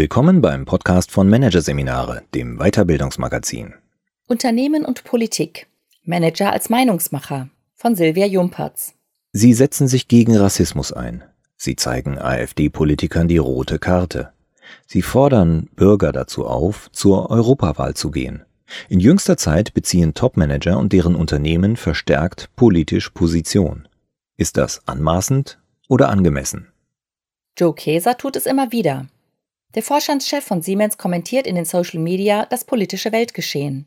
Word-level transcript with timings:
Willkommen 0.00 0.40
beim 0.40 0.64
Podcast 0.64 1.10
von 1.10 1.28
Managerseminare, 1.28 2.22
dem 2.34 2.56
Weiterbildungsmagazin. 2.56 3.74
Unternehmen 4.28 4.86
und 4.86 5.04
Politik. 5.04 5.66
Manager 6.04 6.54
als 6.54 6.70
Meinungsmacher 6.70 7.50
von 7.74 7.94
Silvia 7.96 8.24
Jumperz. 8.24 8.94
Sie 9.32 9.52
setzen 9.52 9.88
sich 9.88 10.08
gegen 10.08 10.34
Rassismus 10.34 10.90
ein. 10.90 11.22
Sie 11.58 11.76
zeigen 11.76 12.18
AfD-Politikern 12.18 13.28
die 13.28 13.36
rote 13.36 13.78
Karte. 13.78 14.32
Sie 14.86 15.02
fordern 15.02 15.68
Bürger 15.76 16.12
dazu 16.12 16.46
auf, 16.46 16.90
zur 16.92 17.28
Europawahl 17.28 17.92
zu 17.92 18.10
gehen. 18.10 18.46
In 18.88 19.00
jüngster 19.00 19.36
Zeit 19.36 19.74
beziehen 19.74 20.14
Topmanager 20.14 20.78
und 20.78 20.94
deren 20.94 21.14
Unternehmen 21.14 21.76
verstärkt 21.76 22.48
politisch 22.56 23.10
Position. 23.10 23.86
Ist 24.38 24.56
das 24.56 24.80
anmaßend 24.88 25.58
oder 25.88 26.08
angemessen? 26.08 26.68
Joe 27.58 27.74
Keser 27.74 28.16
tut 28.16 28.36
es 28.36 28.46
immer 28.46 28.72
wieder. 28.72 29.06
Der 29.76 29.84
Vorstandschef 29.84 30.44
von 30.44 30.62
Siemens 30.62 30.98
kommentiert 30.98 31.46
in 31.46 31.54
den 31.54 31.64
Social 31.64 32.00
Media 32.00 32.44
das 32.44 32.64
politische 32.64 33.12
Weltgeschehen. 33.12 33.86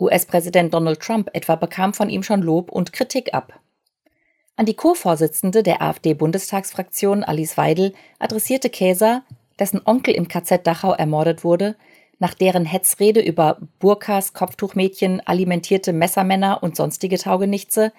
US-Präsident 0.00 0.74
Donald 0.74 0.98
Trump 0.98 1.30
etwa 1.34 1.54
bekam 1.54 1.94
von 1.94 2.10
ihm 2.10 2.24
schon 2.24 2.42
Lob 2.42 2.72
und 2.72 2.92
Kritik 2.92 3.32
ab. 3.32 3.60
An 4.56 4.66
die 4.66 4.74
Co-Vorsitzende 4.74 5.62
der 5.62 5.82
AfD-Bundestagsfraktion 5.82 7.22
Alice 7.22 7.56
Weidel 7.56 7.94
adressierte 8.18 8.70
Käser, 8.70 9.22
dessen 9.60 9.80
Onkel 9.84 10.14
im 10.14 10.26
KZ 10.26 10.66
Dachau 10.66 10.92
ermordet 10.92 11.44
wurde, 11.44 11.76
nach 12.18 12.34
deren 12.34 12.64
Hetzrede 12.64 13.20
über 13.20 13.58
Burkas, 13.78 14.32
Kopftuchmädchen, 14.32 15.20
alimentierte 15.24 15.92
Messermänner 15.92 16.60
und 16.60 16.76
sonstige 16.76 17.18
Taugenichtse, 17.18 17.92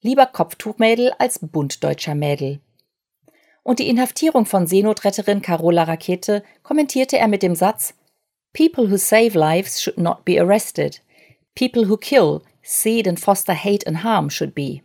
lieber 0.00 0.26
Kopftuchmädel 0.26 1.12
als 1.18 1.40
bunddeutscher 1.40 2.14
Mädel. 2.14 2.60
Und 3.62 3.78
die 3.78 3.88
Inhaftierung 3.88 4.44
von 4.44 4.66
Seenotretterin 4.66 5.42
Carola 5.42 5.84
Rakete 5.84 6.42
kommentierte 6.62 7.18
er 7.18 7.28
mit 7.28 7.42
dem 7.42 7.54
Satz 7.54 7.94
People 8.52 8.90
who 8.90 8.98
save 8.98 9.38
lives 9.38 9.80
should 9.80 9.98
not 9.98 10.24
be 10.24 10.38
arrested. 10.40 11.00
People 11.54 11.88
who 11.88 11.96
kill, 11.96 12.42
seed 12.62 13.08
and 13.08 13.18
foster 13.18 13.54
hate 13.54 13.86
and 13.86 14.02
harm 14.02 14.30
should 14.30 14.54
be. 14.54 14.82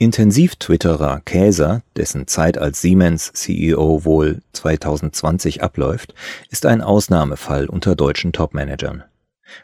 Intensiv-Twitterer 0.00 1.20
Käser, 1.24 1.82
dessen 1.96 2.28
Zeit 2.28 2.56
als 2.56 2.80
Siemens-CEO 2.80 4.04
wohl 4.04 4.40
2020 4.52 5.62
abläuft, 5.62 6.14
ist 6.50 6.66
ein 6.66 6.82
Ausnahmefall 6.82 7.66
unter 7.66 7.96
deutschen 7.96 8.32
Topmanagern. 8.32 9.02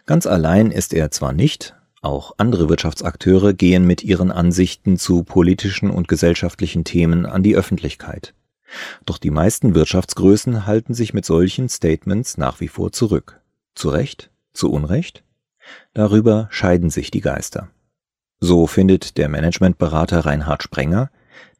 Ganz 0.06 0.26
allein 0.26 0.72
ist 0.72 0.92
er 0.92 1.10
zwar 1.12 1.32
nicht, 1.32 1.76
auch 2.04 2.34
andere 2.38 2.68
Wirtschaftsakteure 2.68 3.54
gehen 3.54 3.86
mit 3.86 4.02
ihren 4.04 4.30
Ansichten 4.30 4.96
zu 4.96 5.24
politischen 5.24 5.90
und 5.90 6.08
gesellschaftlichen 6.08 6.84
Themen 6.84 7.26
an 7.26 7.42
die 7.42 7.56
Öffentlichkeit. 7.56 8.34
Doch 9.06 9.18
die 9.18 9.30
meisten 9.30 9.74
Wirtschaftsgrößen 9.74 10.66
halten 10.66 10.94
sich 10.94 11.14
mit 11.14 11.24
solchen 11.24 11.68
Statements 11.68 12.38
nach 12.38 12.60
wie 12.60 12.68
vor 12.68 12.92
zurück. 12.92 13.40
Zu 13.74 13.88
Recht? 13.88 14.30
Zu 14.52 14.70
Unrecht? 14.70 15.24
Darüber 15.92 16.48
scheiden 16.50 16.90
sich 16.90 17.10
die 17.10 17.20
Geister. 17.20 17.68
So 18.40 18.66
findet 18.66 19.16
der 19.16 19.28
Managementberater 19.28 20.26
Reinhard 20.26 20.62
Sprenger, 20.62 21.10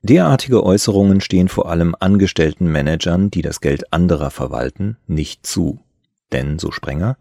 derartige 0.02 0.62
Äußerungen 0.62 1.20
stehen 1.20 1.48
vor 1.48 1.70
allem 1.70 1.96
angestellten 1.98 2.70
Managern, 2.70 3.30
die 3.30 3.42
das 3.42 3.60
Geld 3.60 3.92
anderer 3.92 4.30
verwalten, 4.30 4.98
nicht 5.06 5.46
zu. 5.46 5.80
Denn, 6.32 6.58
so 6.58 6.70
Sprenger, 6.70 7.16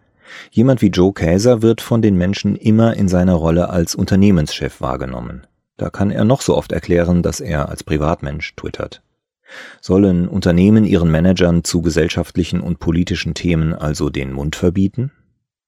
jemand 0.52 0.82
wie 0.82 0.88
Joe 0.88 1.14
Käser 1.14 1.62
wird 1.62 1.82
von 1.82 2.02
den 2.02 2.18
Menschen 2.18 2.56
immer 2.56 2.96
in 2.96 3.08
seiner 3.08 3.34
Rolle 3.34 3.70
als 3.70 3.96
Unternehmenschef 3.96 4.82
wahrgenommen. 4.82 5.48
Da 5.78 5.90
kann 5.90 6.12
er 6.12 6.24
noch 6.24 6.42
so 6.42 6.56
oft 6.56 6.72
erklären, 6.72 7.24
dass 7.24 7.40
er 7.40 7.70
als 7.70 7.84
Privatmensch 7.84 8.56
twittert. 8.56 9.02
Sollen 9.82 10.28
Unternehmen 10.28 10.86
ihren 10.86 11.12
Managern 11.12 11.64
zu 11.64 11.82
gesellschaftlichen 11.82 12.62
und 12.62 12.80
politischen 12.80 13.34
Themen 13.34 13.74
also 13.74 14.10
den 14.10 14.32
Mund 14.32 14.56
verbieten? 14.56 15.12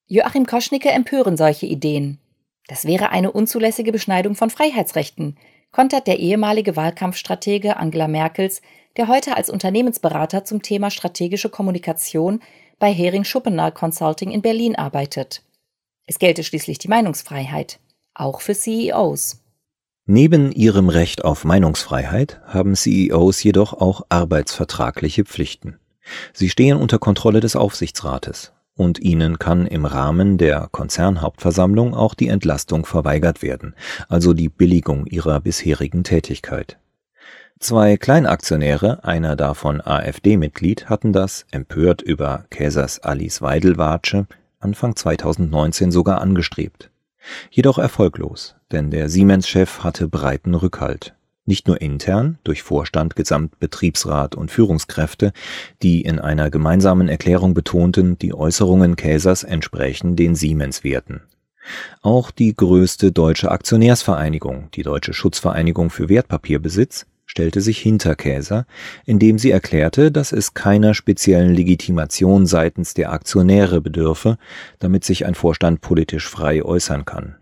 Joachim 0.07 0.45
Koschnicke 0.45 0.89
empören 0.89 1.37
solche 1.37 1.65
Ideen. 1.65 2.19
Das 2.67 2.85
wäre 2.85 3.09
eine 3.09 3.31
unzulässige 3.31 3.91
Beschneidung 3.91 4.35
von 4.35 4.49
Freiheitsrechten, 4.49 5.37
kontert 5.71 6.07
der 6.07 6.19
ehemalige 6.19 6.75
Wahlkampfstratege 6.75 7.77
Angela 7.77 8.07
Merkels, 8.07 8.61
der 8.97 9.07
heute 9.07 9.35
als 9.35 9.49
Unternehmensberater 9.49 10.45
zum 10.45 10.61
Thema 10.61 10.89
strategische 10.89 11.49
Kommunikation 11.49 12.39
bei 12.79 12.93
Hering 12.93 13.23
Schuppener 13.23 13.71
Consulting 13.71 14.31
in 14.31 14.41
Berlin 14.41 14.75
arbeitet. 14.75 15.43
Es 16.05 16.19
gelte 16.19 16.43
schließlich 16.43 16.77
die 16.77 16.87
Meinungsfreiheit, 16.87 17.79
auch 18.13 18.41
für 18.41 18.53
CEOs. 18.53 19.41
Neben 20.05 20.51
ihrem 20.51 20.89
Recht 20.89 21.25
auf 21.25 21.45
Meinungsfreiheit 21.45 22.39
haben 22.45 22.75
CEOs 22.75 23.41
jedoch 23.41 23.73
auch 23.73 24.03
arbeitsvertragliche 24.09 25.25
Pflichten. 25.25 25.79
Sie 26.31 26.49
stehen 26.49 26.77
unter 26.77 26.99
Kontrolle 26.99 27.39
des 27.39 27.55
Aufsichtsrates 27.55 28.53
und 28.75 28.99
ihnen 28.99 29.39
kann 29.39 29.65
im 29.65 29.85
Rahmen 29.85 30.37
der 30.37 30.67
Konzernhauptversammlung 30.71 31.95
auch 31.95 32.13
die 32.13 32.27
Entlastung 32.27 32.85
verweigert 32.85 33.41
werden, 33.41 33.73
also 34.07 34.33
die 34.33 34.49
Billigung 34.49 35.07
ihrer 35.07 35.39
bisherigen 35.39 36.03
Tätigkeit. 36.03 36.77
Zwei 37.59 37.97
Kleinaktionäre, 37.97 39.03
einer 39.03 39.35
davon 39.35 39.81
AfD-Mitglied, 39.81 40.89
hatten 40.89 41.13
das, 41.13 41.45
empört 41.51 42.01
über 42.01 42.45
Käsers 42.49 42.99
Alice 42.99 43.41
Weidelwatsche, 43.41 44.27
Anfang 44.59 44.95
2019 44.95 45.91
sogar 45.91 46.21
angestrebt. 46.21 46.91
Jedoch 47.49 47.77
erfolglos, 47.77 48.55
denn 48.71 48.91
der 48.91 49.09
Siemens-Chef 49.09 49.83
hatte 49.83 50.07
breiten 50.07 50.53
Rückhalt 50.53 51.15
nicht 51.45 51.67
nur 51.67 51.79
intern 51.81 52.39
durch 52.43 52.63
Vorstand, 52.63 53.15
Gesamtbetriebsrat 53.15 54.35
und 54.35 54.51
Führungskräfte, 54.51 55.31
die 55.81 56.01
in 56.01 56.19
einer 56.19 56.49
gemeinsamen 56.49 57.07
Erklärung 57.07 57.53
betonten, 57.53 58.17
die 58.17 58.33
Äußerungen 58.33 58.95
Käsers 58.95 59.43
entsprechen 59.43 60.15
den 60.15 60.35
Siemens-Werten. 60.35 61.21
Auch 62.01 62.31
die 62.31 62.55
größte 62.55 63.11
deutsche 63.11 63.51
Aktionärsvereinigung, 63.51 64.69
die 64.73 64.83
Deutsche 64.83 65.13
Schutzvereinigung 65.13 65.89
für 65.89 66.09
Wertpapierbesitz, 66.09 67.07
stellte 67.35 67.59
sich 67.59 67.79
hinter 67.79 68.15
Käser, 68.15 68.65
indem 69.03 69.37
sie 69.37 69.51
erklärte, 69.51 70.09
dass 70.09 70.31
es 70.31 70.53
keiner 70.53 70.93
speziellen 70.93 71.53
Legitimation 71.53 72.45
seitens 72.45 72.93
der 72.93 73.11
Aktionäre 73.11 73.81
bedürfe, 73.81 74.37
damit 74.79 75.03
sich 75.03 75.25
ein 75.25 75.35
Vorstand 75.35 75.81
politisch 75.81 76.29
frei 76.29 76.63
äußern 76.63 77.03
kann. 77.03 77.35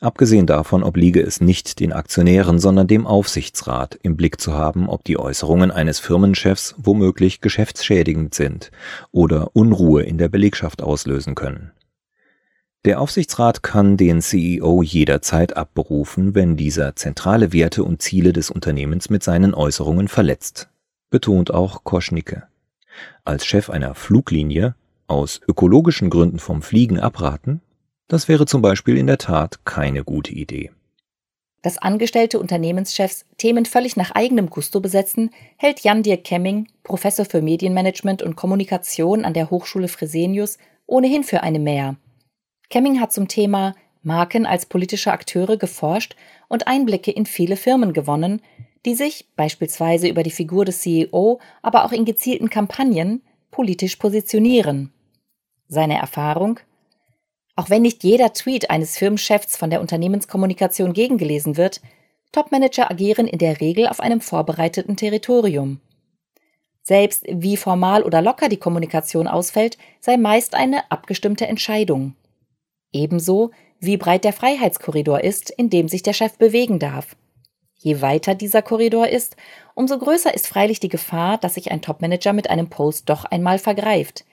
Abgesehen 0.00 0.46
davon 0.46 0.82
obliege 0.82 1.20
es 1.20 1.42
nicht 1.42 1.80
den 1.80 1.92
Aktionären, 1.92 2.58
sondern 2.58 2.86
dem 2.86 3.06
Aufsichtsrat, 3.06 3.98
im 4.02 4.16
Blick 4.16 4.40
zu 4.40 4.54
haben, 4.54 4.88
ob 4.88 5.04
die 5.04 5.18
Äußerungen 5.18 5.70
eines 5.70 5.98
Firmenchefs 5.98 6.74
womöglich 6.78 7.42
geschäftsschädigend 7.42 8.34
sind 8.34 8.70
oder 9.12 9.54
Unruhe 9.54 10.02
in 10.02 10.16
der 10.16 10.30
Belegschaft 10.30 10.80
auslösen 10.80 11.34
können. 11.34 11.72
Der 12.84 13.00
Aufsichtsrat 13.00 13.62
kann 13.62 13.96
den 13.96 14.20
CEO 14.20 14.82
jederzeit 14.82 15.56
abberufen, 15.56 16.34
wenn 16.34 16.58
dieser 16.58 16.94
zentrale 16.96 17.54
Werte 17.54 17.82
und 17.82 18.02
Ziele 18.02 18.34
des 18.34 18.50
Unternehmens 18.50 19.08
mit 19.08 19.22
seinen 19.22 19.54
Äußerungen 19.54 20.06
verletzt, 20.06 20.68
betont 21.08 21.50
auch 21.50 21.84
Koschnicke. 21.84 22.42
Als 23.24 23.46
Chef 23.46 23.70
einer 23.70 23.94
Fluglinie 23.94 24.74
aus 25.06 25.40
ökologischen 25.48 26.10
Gründen 26.10 26.38
vom 26.38 26.60
Fliegen 26.60 27.00
abraten, 27.00 27.62
das 28.06 28.28
wäre 28.28 28.44
zum 28.44 28.60
Beispiel 28.60 28.98
in 28.98 29.06
der 29.06 29.16
Tat 29.16 29.64
keine 29.64 30.04
gute 30.04 30.32
Idee. 30.32 30.70
Dass 31.62 31.78
angestellte 31.78 32.38
Unternehmenschefs 32.38 33.24
Themen 33.38 33.64
völlig 33.64 33.96
nach 33.96 34.10
eigenem 34.10 34.50
Gusto 34.50 34.80
besetzen, 34.80 35.30
hält 35.56 35.80
Jan 35.80 36.02
Dirk 36.02 36.24
Kemming, 36.24 36.68
Professor 36.82 37.24
für 37.24 37.40
Medienmanagement 37.40 38.22
und 38.22 38.36
Kommunikation 38.36 39.24
an 39.24 39.32
der 39.32 39.48
Hochschule 39.48 39.88
Fresenius, 39.88 40.58
ohnehin 40.86 41.24
für 41.24 41.42
eine 41.42 41.58
Mehr. 41.58 41.96
Kemming 42.70 43.00
hat 43.00 43.12
zum 43.12 43.28
Thema 43.28 43.74
Marken 44.02 44.46
als 44.46 44.66
politische 44.66 45.12
Akteure 45.12 45.56
geforscht 45.56 46.16
und 46.48 46.66
Einblicke 46.66 47.10
in 47.10 47.26
viele 47.26 47.56
Firmen 47.56 47.92
gewonnen, 47.92 48.42
die 48.84 48.94
sich, 48.94 49.28
beispielsweise 49.36 50.08
über 50.08 50.22
die 50.22 50.30
Figur 50.30 50.64
des 50.64 50.80
CEO, 50.80 51.40
aber 51.62 51.84
auch 51.84 51.92
in 51.92 52.04
gezielten 52.04 52.50
Kampagnen, 52.50 53.22
politisch 53.50 53.96
positionieren. 53.96 54.92
Seine 55.68 55.98
Erfahrung 55.98 56.60
auch 57.56 57.70
wenn 57.70 57.82
nicht 57.82 58.02
jeder 58.02 58.32
Tweet 58.32 58.70
eines 58.70 58.98
Firmenchefs 58.98 59.56
von 59.56 59.70
der 59.70 59.80
Unternehmenskommunikation 59.80 60.92
gegengelesen 60.92 61.56
wird, 61.56 61.80
Topmanager 62.32 62.90
agieren 62.90 63.28
in 63.28 63.38
der 63.38 63.60
Regel 63.60 63.86
auf 63.86 64.00
einem 64.00 64.20
vorbereiteten 64.20 64.96
Territorium. 64.96 65.80
Selbst 66.82 67.24
wie 67.28 67.56
formal 67.56 68.02
oder 68.02 68.20
locker 68.20 68.48
die 68.48 68.56
Kommunikation 68.56 69.28
ausfällt, 69.28 69.78
sei 70.00 70.16
meist 70.16 70.54
eine 70.54 70.90
abgestimmte 70.90 71.46
Entscheidung. 71.46 72.14
Ebenso 72.94 73.50
wie 73.80 73.98
breit 73.98 74.24
der 74.24 74.32
Freiheitskorridor 74.32 75.22
ist, 75.22 75.50
in 75.50 75.68
dem 75.68 75.88
sich 75.88 76.02
der 76.02 76.14
Chef 76.14 76.38
bewegen 76.38 76.78
darf. 76.78 77.16
Je 77.76 78.00
weiter 78.00 78.34
dieser 78.34 78.62
Korridor 78.62 79.08
ist, 79.08 79.36
umso 79.74 79.98
größer 79.98 80.32
ist 80.32 80.46
freilich 80.46 80.80
die 80.80 80.88
Gefahr, 80.88 81.36
dass 81.36 81.54
sich 81.54 81.70
ein 81.70 81.82
Topmanager 81.82 82.32
mit 82.32 82.48
einem 82.48 82.70
Post 82.70 83.10
doch 83.10 83.26
einmal 83.26 83.58
vergreift, 83.58 84.24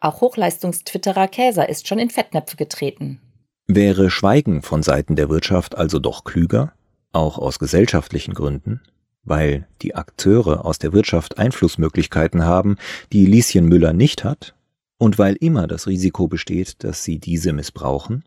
auch 0.00 0.20
Hochleistungstwitterer 0.20 1.28
Käser 1.28 1.68
ist 1.68 1.86
schon 1.86 2.00
in 2.00 2.10
Fettnäpfe 2.10 2.56
getreten. 2.56 3.20
Wäre 3.68 4.10
Schweigen 4.10 4.60
von 4.60 4.82
Seiten 4.82 5.14
der 5.14 5.30
Wirtschaft 5.30 5.78
also 5.78 6.00
doch 6.00 6.24
klüger, 6.24 6.72
auch 7.12 7.38
aus 7.38 7.60
gesellschaftlichen 7.60 8.34
Gründen? 8.34 8.82
weil 9.24 9.68
die 9.82 9.94
Akteure 9.94 10.64
aus 10.64 10.78
der 10.78 10.92
Wirtschaft 10.92 11.38
Einflussmöglichkeiten 11.38 12.44
haben, 12.44 12.76
die 13.12 13.26
Lieschen 13.26 13.66
Müller 13.66 13.92
nicht 13.92 14.24
hat, 14.24 14.54
und 15.02 15.18
weil 15.18 15.34
immer 15.40 15.66
das 15.66 15.88
Risiko 15.88 16.28
besteht, 16.28 16.84
dass 16.84 17.02
sie 17.02 17.18
diese 17.18 17.52
missbrauchen? 17.52 18.22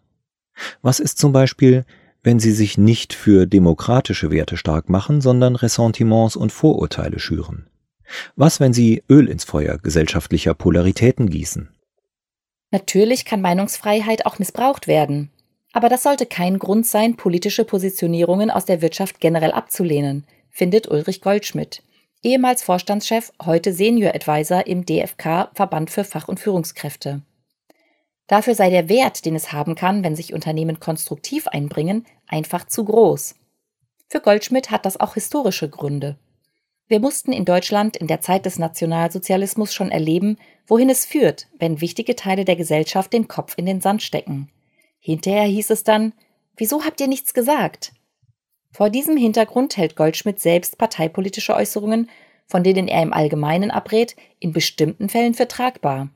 Was 0.81 0.99
ist 0.99 1.17
zum 1.17 1.31
Beispiel, 1.31 1.85
wenn 2.21 2.37
sie 2.37 2.51
sich 2.51 2.77
nicht 2.77 3.13
für 3.13 3.45
demokratische 3.45 4.29
Werte 4.29 4.57
stark 4.57 4.89
machen, 4.89 5.21
sondern 5.21 5.55
Ressentiments 5.55 6.35
und 6.35 6.51
Vorurteile 6.51 7.19
schüren? 7.19 7.69
Was, 8.35 8.59
wenn 8.59 8.73
sie 8.73 9.03
Öl 9.09 9.29
ins 9.29 9.45
Feuer 9.45 9.77
gesellschaftlicher 9.77 10.53
Polaritäten 10.53 11.29
gießen? 11.29 11.69
Natürlich 12.71 13.23
kann 13.23 13.39
Meinungsfreiheit 13.39 14.25
auch 14.25 14.37
missbraucht 14.37 14.89
werden. 14.89 15.29
Aber 15.71 15.87
das 15.87 16.03
sollte 16.03 16.25
kein 16.25 16.59
Grund 16.59 16.85
sein, 16.85 17.15
politische 17.15 17.63
Positionierungen 17.63 18.51
aus 18.51 18.65
der 18.65 18.81
Wirtschaft 18.81 19.21
generell 19.21 19.53
abzulehnen, 19.53 20.25
findet 20.49 20.91
Ulrich 20.91 21.21
Goldschmidt, 21.21 21.83
ehemals 22.25 22.63
Vorstandschef, 22.63 23.31
heute 23.45 23.71
Senior 23.71 24.15
Advisor 24.15 24.65
im 24.65 24.83
DFK 24.83 25.51
Verband 25.53 25.91
für 25.91 26.03
Fach- 26.03 26.27
und 26.27 26.39
Führungskräfte. 26.39 27.21
Dafür 28.25 28.55
sei 28.55 28.71
der 28.71 28.89
Wert, 28.89 29.25
den 29.25 29.35
es 29.35 29.51
haben 29.51 29.75
kann, 29.75 30.03
wenn 30.03 30.15
sich 30.15 30.33
Unternehmen 30.33 30.79
konstruktiv 30.79 31.47
einbringen, 31.47 32.03
einfach 32.25 32.65
zu 32.65 32.83
groß. 32.83 33.35
Für 34.09 34.21
Goldschmidt 34.21 34.71
hat 34.71 34.87
das 34.87 34.99
auch 34.99 35.13
historische 35.13 35.69
Gründe. 35.69 36.17
Wir 36.87 36.99
mussten 36.99 37.31
in 37.31 37.45
Deutschland 37.45 37.95
in 37.95 38.07
der 38.07 38.21
Zeit 38.21 38.47
des 38.47 38.57
Nationalsozialismus 38.57 39.71
schon 39.71 39.91
erleben, 39.91 40.37
wohin 40.65 40.89
es 40.89 41.05
führt, 41.05 41.47
wenn 41.59 41.79
wichtige 41.79 42.15
Teile 42.15 42.43
der 42.43 42.55
Gesellschaft 42.55 43.13
den 43.13 43.27
Kopf 43.27 43.53
in 43.55 43.67
den 43.67 43.81
Sand 43.81 44.01
stecken. 44.01 44.49
Hinterher 44.99 45.45
hieß 45.45 45.69
es 45.69 45.83
dann, 45.83 46.13
wieso 46.57 46.85
habt 46.85 46.99
ihr 47.01 47.07
nichts 47.07 47.35
gesagt? 47.35 47.93
Vor 48.75 48.89
diesem 48.89 49.15
Hintergrund 49.15 49.77
hält 49.77 49.95
Goldschmidt 49.95 50.39
selbst 50.39 50.77
parteipolitische 50.77 51.55
Äußerungen, 51.55 52.09
von 52.45 52.63
denen 52.63 52.87
er 52.87 53.01
im 53.01 53.13
Allgemeinen 53.13 53.71
abrät, 53.71 54.15
in 54.39 54.51
bestimmten 54.51 55.07
Fällen 55.07 55.33
vertragbar. 55.33 56.09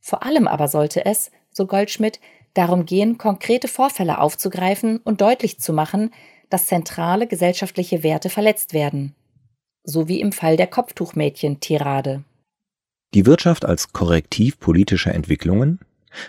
Vor 0.00 0.22
allem 0.22 0.46
aber 0.46 0.68
sollte 0.68 1.04
es, 1.04 1.30
so 1.50 1.66
Goldschmidt, 1.66 2.20
darum 2.54 2.86
gehen, 2.86 3.18
konkrete 3.18 3.68
Vorfälle 3.68 4.20
aufzugreifen 4.20 4.98
und 4.98 5.20
deutlich 5.20 5.58
zu 5.58 5.72
machen, 5.72 6.12
dass 6.50 6.66
zentrale 6.66 7.26
gesellschaftliche 7.26 8.02
Werte 8.02 8.30
verletzt 8.30 8.72
werden 8.72 9.14
so 9.88 10.06
wie 10.06 10.20
im 10.20 10.32
Fall 10.32 10.56
der 10.56 10.66
Kopftuchmädchen-Tirade. 10.66 12.22
Die 13.14 13.26
Wirtschaft 13.26 13.64
als 13.64 13.92
Korrektiv 13.92 14.60
politischer 14.60 15.14
Entwicklungen, 15.14 15.80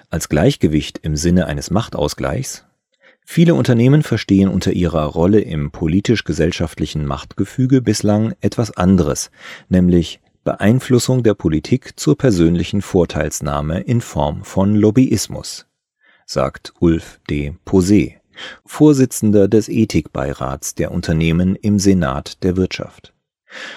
als 0.09 0.29
Gleichgewicht 0.29 0.99
im 0.99 1.15
Sinne 1.15 1.47
eines 1.47 1.69
Machtausgleichs. 1.69 2.65
Viele 3.31 3.53
Unternehmen 3.53 4.01
verstehen 4.01 4.49
unter 4.49 4.73
ihrer 4.73 5.03
Rolle 5.03 5.39
im 5.39 5.69
politisch-gesellschaftlichen 5.69 7.05
Machtgefüge 7.05 7.79
bislang 7.79 8.33
etwas 8.41 8.75
anderes, 8.75 9.29
nämlich 9.69 10.19
Beeinflussung 10.43 11.21
der 11.21 11.35
Politik 11.35 11.99
zur 11.99 12.17
persönlichen 12.17 12.81
Vorteilsnahme 12.81 13.81
in 13.81 14.01
Form 14.01 14.43
von 14.43 14.73
Lobbyismus, 14.73 15.67
sagt 16.25 16.73
Ulf 16.79 17.19
D. 17.29 17.53
Posé, 17.67 18.15
Vorsitzender 18.65 19.47
des 19.47 19.69
Ethikbeirats 19.69 20.73
der 20.73 20.89
Unternehmen 20.89 21.55
im 21.55 21.77
Senat 21.77 22.41
der 22.41 22.57
Wirtschaft. 22.57 23.13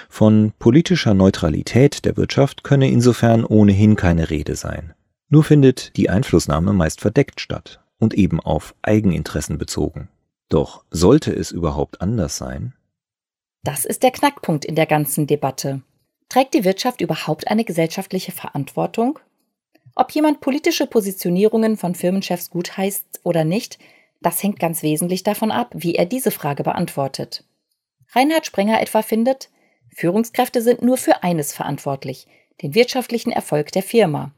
Von 0.09 0.53
politischer 0.57 1.13
Neutralität 1.13 2.05
der 2.05 2.17
Wirtschaft 2.17 2.63
könne 2.63 2.89
insofern 2.89 3.45
ohnehin 3.45 3.97
keine 3.97 4.31
Rede 4.31 4.55
sein. 4.55 4.95
Nur 5.29 5.43
findet 5.43 5.95
die 5.95 6.09
Einflussnahme 6.09 6.73
meist 6.73 7.01
verdeckt 7.01 7.39
statt 7.39 7.82
und 8.03 8.13
eben 8.13 8.39
auf 8.39 8.75
Eigeninteressen 8.81 9.57
bezogen. 9.57 10.09
Doch 10.49 10.83
sollte 10.91 11.33
es 11.33 11.51
überhaupt 11.51 12.01
anders 12.01 12.37
sein? 12.37 12.73
Das 13.63 13.85
ist 13.85 14.03
der 14.03 14.11
Knackpunkt 14.11 14.65
in 14.65 14.75
der 14.75 14.85
ganzen 14.85 15.25
Debatte. 15.25 15.81
Trägt 16.29 16.53
die 16.53 16.65
Wirtschaft 16.65 17.01
überhaupt 17.01 17.47
eine 17.47 17.63
gesellschaftliche 17.63 18.31
Verantwortung? 18.31 19.19
Ob 19.95 20.11
jemand 20.11 20.41
politische 20.41 20.85
Positionierungen 20.85 21.77
von 21.77 21.95
Firmenchefs 21.95 22.49
gutheißt 22.49 23.21
oder 23.23 23.45
nicht, 23.45 23.79
das 24.21 24.43
hängt 24.43 24.59
ganz 24.59 24.83
wesentlich 24.83 25.23
davon 25.23 25.51
ab, 25.51 25.71
wie 25.73 25.95
er 25.95 26.05
diese 26.05 26.31
Frage 26.31 26.63
beantwortet. 26.63 27.45
Reinhard 28.11 28.45
Sprenger 28.45 28.81
etwa 28.81 29.01
findet, 29.01 29.49
Führungskräfte 29.95 30.61
sind 30.61 30.81
nur 30.81 30.97
für 30.97 31.23
eines 31.23 31.53
verantwortlich, 31.53 32.27
den 32.61 32.75
wirtschaftlichen 32.75 33.31
Erfolg 33.31 33.71
der 33.71 33.83
Firma. 33.83 34.33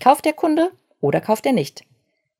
Kauft 0.00 0.24
der 0.24 0.32
Kunde 0.32 0.70
oder 1.00 1.20
kauft 1.20 1.46
er 1.46 1.52
nicht? 1.52 1.84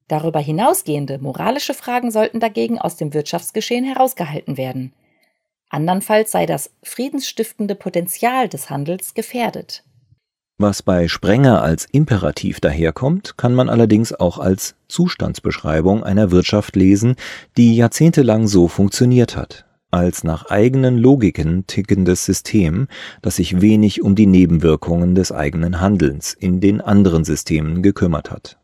Darüber 0.09 0.39
hinausgehende 0.39 1.19
moralische 1.19 1.75
Fragen 1.75 2.11
sollten 2.11 2.41
dagegen 2.41 2.79
aus 2.79 2.97
dem 2.97 3.15
Wirtschaftsgeschehen 3.15 3.85
herausgehalten 3.85 4.57
werden. 4.57 4.93
Andernfalls 5.71 6.31
sei 6.31 6.47
das 6.47 6.71
friedensstiftende 6.83 7.75
Potenzial 7.75 8.49
des 8.49 8.71
Handels 8.71 9.15
gefährdet. 9.15 9.83
Was 10.59 10.83
bei 10.83 11.09
Sprenger 11.09 11.63
als 11.63 11.87
Imperativ 11.91 12.61
daherkommt, 12.61 13.37
kann 13.37 13.55
man 13.55 13.69
allerdings 13.69 14.13
auch 14.13 14.39
als 14.39 14.77
Zustandsbeschreibung 14.89 16.05
einer 16.05 16.31
Wirtschaft 16.31 16.77
lesen, 16.77 17.17
die 17.57 17.75
jahrzehntelang 17.75 18.47
so 18.47 18.69
funktioniert 18.69 19.37
hat 19.37 19.65
als 19.95 20.25
nach 20.25 20.47
eigenen 20.47 20.99
Logiken 20.99 21.69
tickendes 21.69 22.25
System, 22.25 22.89
das 23.23 23.37
sich 23.37 23.61
wenig 23.61 24.03
um 24.03 24.17
die 24.17 24.27
Nebenwirkungen 24.27 25.15
des 25.15 25.31
eigenen 25.31 25.81
Handelns 25.81 26.35
in 26.35 26.61
den 26.61 26.81
anderen 26.81 27.25
Systemen 27.25 27.81
gekümmert 27.81 28.33
hat. 28.33 28.59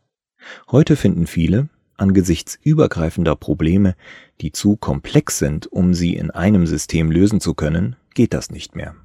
Heute 0.71 0.95
finden 0.95 1.27
viele, 1.27 1.69
angesichts 1.97 2.57
übergreifender 2.63 3.35
Probleme, 3.35 3.95
die 4.41 4.51
zu 4.51 4.75
komplex 4.75 5.37
sind, 5.37 5.71
um 5.71 5.93
sie 5.93 6.15
in 6.15 6.31
einem 6.31 6.65
System 6.65 7.11
lösen 7.11 7.39
zu 7.39 7.53
können, 7.53 7.95
geht 8.13 8.33
das 8.33 8.49
nicht 8.49 8.75
mehr. 8.75 8.95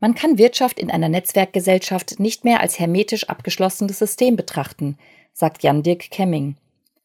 Man 0.00 0.14
kann 0.14 0.36
Wirtschaft 0.36 0.78
in 0.78 0.90
einer 0.90 1.08
Netzwerkgesellschaft 1.08 2.20
nicht 2.20 2.44
mehr 2.44 2.60
als 2.60 2.78
hermetisch 2.78 3.30
abgeschlossenes 3.30 3.98
System 3.98 4.36
betrachten, 4.36 4.98
sagt 5.32 5.62
Jan-Dirk 5.62 6.10
Kemming. 6.10 6.56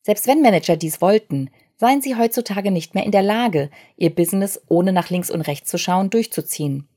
Selbst 0.01 0.27
wenn 0.27 0.41
Manager 0.41 0.75
dies 0.75 0.99
wollten, 0.99 1.49
seien 1.77 2.01
sie 2.01 2.17
heutzutage 2.17 2.71
nicht 2.71 2.95
mehr 2.95 3.05
in 3.05 3.11
der 3.11 3.23
Lage, 3.23 3.69
ihr 3.95 4.09
Business 4.09 4.61
ohne 4.67 4.91
nach 4.91 5.09
links 5.09 5.31
und 5.31 5.41
rechts 5.41 5.69
zu 5.69 5.77
schauen 5.77 6.09
durchzuziehen. 6.09 6.88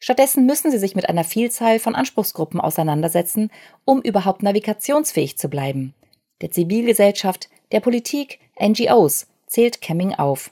Stattdessen 0.00 0.46
müssen 0.46 0.70
sie 0.70 0.78
sich 0.78 0.94
mit 0.94 1.08
einer 1.08 1.24
Vielzahl 1.24 1.78
von 1.78 1.94
Anspruchsgruppen 1.94 2.58
auseinandersetzen, 2.58 3.50
um 3.84 4.00
überhaupt 4.00 4.42
navigationsfähig 4.42 5.36
zu 5.36 5.48
bleiben. 5.48 5.94
Der 6.40 6.50
Zivilgesellschaft, 6.50 7.50
der 7.70 7.80
Politik, 7.80 8.40
NGOs 8.58 9.26
zählt 9.46 9.82
Kemming 9.82 10.14
auf. 10.14 10.50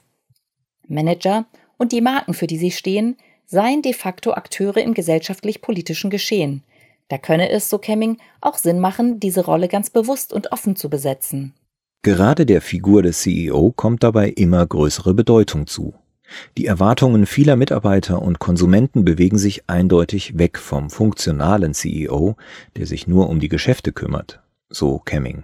Manager 0.87 1.45
und 1.77 1.91
die 1.91 2.01
Marken, 2.01 2.33
für 2.33 2.47
die 2.47 2.57
sie 2.57 2.71
stehen, 2.71 3.17
seien 3.47 3.81
de 3.81 3.93
facto 3.93 4.33
Akteure 4.33 4.77
im 4.77 4.93
gesellschaftlich-politischen 4.93 6.11
Geschehen. 6.11 6.63
Da 7.07 7.17
könne 7.17 7.49
es, 7.49 7.69
so 7.71 7.79
Kemming, 7.79 8.17
auch 8.41 8.57
Sinn 8.57 8.79
machen, 8.79 9.19
diese 9.19 9.43
Rolle 9.43 9.67
ganz 9.67 9.89
bewusst 9.89 10.31
und 10.31 10.51
offen 10.51 10.75
zu 10.75 10.89
besetzen. 10.91 11.55
Gerade 12.03 12.45
der 12.45 12.61
Figur 12.61 13.01
des 13.01 13.21
CEO 13.21 13.71
kommt 13.71 14.03
dabei 14.03 14.29
immer 14.29 14.65
größere 14.65 15.15
Bedeutung 15.15 15.65
zu. 15.65 15.95
Die 16.57 16.65
Erwartungen 16.65 17.25
vieler 17.25 17.55
Mitarbeiter 17.55 18.21
und 18.21 18.39
Konsumenten 18.39 19.05
bewegen 19.05 19.37
sich 19.37 19.69
eindeutig 19.69 20.37
weg 20.37 20.57
vom 20.57 20.89
funktionalen 20.89 21.73
CEO, 21.73 22.35
der 22.77 22.85
sich 22.85 23.07
nur 23.07 23.29
um 23.29 23.39
die 23.39 23.49
Geschäfte 23.49 23.91
kümmert, 23.91 24.41
so 24.69 24.99
Kemming. 24.99 25.43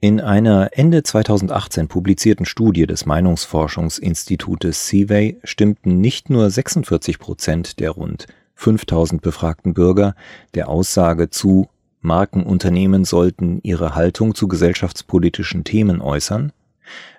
In 0.00 0.20
einer 0.20 0.70
Ende 0.72 1.02
2018 1.02 1.88
publizierten 1.88 2.46
Studie 2.46 2.86
des 2.86 3.04
Meinungsforschungsinstitutes 3.04 4.86
Seaway 4.86 5.38
stimmten 5.42 6.00
nicht 6.00 6.30
nur 6.30 6.50
46 6.50 7.18
Prozent 7.18 7.80
der 7.80 7.90
rund 7.90 8.28
5000 8.54 9.22
befragten 9.22 9.74
Bürger 9.74 10.14
der 10.54 10.68
Aussage 10.68 11.30
zu, 11.30 11.68
Markenunternehmen 12.00 13.04
sollten 13.04 13.60
ihre 13.62 13.96
Haltung 13.96 14.36
zu 14.36 14.46
gesellschaftspolitischen 14.46 15.64
Themen 15.64 16.00
äußern, 16.00 16.52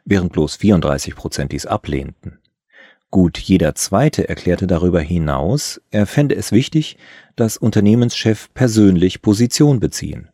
während 0.05 0.31
bloß 0.31 0.55
34 0.55 1.15
Prozent 1.15 1.51
dies 1.51 1.65
ablehnten. 1.65 2.38
Gut 3.11 3.39
jeder 3.39 3.73
Zweite 3.73 4.29
erklärte 4.29 4.67
darüber 4.67 5.01
hinaus, 5.01 5.81
er 5.89 6.05
fände 6.05 6.35
es 6.35 6.51
wichtig, 6.51 6.97
dass 7.35 7.57
Unternehmenschef 7.57 8.53
persönlich 8.53 9.23
Position 9.23 9.79
beziehen. 9.79 10.29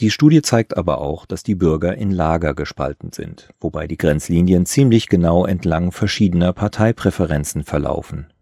Die 0.00 0.10
Studie 0.10 0.40
zeigt 0.40 0.76
aber 0.76 0.98
auch, 0.98 1.26
dass 1.26 1.42
die 1.42 1.56
Bürger 1.56 1.96
in 1.96 2.12
Lager 2.12 2.54
gespalten 2.54 3.12
sind, 3.12 3.48
wobei 3.60 3.88
die 3.88 3.96
Grenzlinien 3.96 4.64
ziemlich 4.64 5.08
genau 5.08 5.44
entlang 5.44 5.90
verschiedener 5.90 6.52
Parteipräferenzen 6.52 7.64
verlaufen. 7.64 8.32